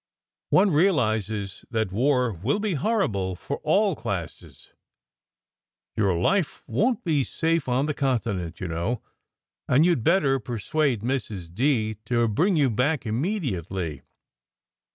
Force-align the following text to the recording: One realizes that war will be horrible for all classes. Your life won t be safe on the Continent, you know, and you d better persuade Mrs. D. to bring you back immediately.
One 0.49 0.71
realizes 0.71 1.63
that 1.69 1.91
war 1.91 2.33
will 2.33 2.57
be 2.57 2.73
horrible 2.73 3.35
for 3.35 3.57
all 3.57 3.95
classes. 3.95 4.71
Your 5.95 6.17
life 6.17 6.63
won 6.65 6.95
t 6.95 7.01
be 7.05 7.23
safe 7.23 7.69
on 7.69 7.85
the 7.85 7.93
Continent, 7.93 8.59
you 8.59 8.67
know, 8.67 9.03
and 9.67 9.85
you 9.85 9.93
d 9.95 10.01
better 10.01 10.39
persuade 10.39 11.01
Mrs. 11.01 11.53
D. 11.53 11.97
to 12.05 12.27
bring 12.27 12.55
you 12.55 12.71
back 12.71 13.05
immediately. 13.05 14.01